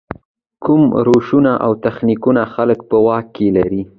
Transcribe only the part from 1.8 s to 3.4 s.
تخنیکونه خلک په واک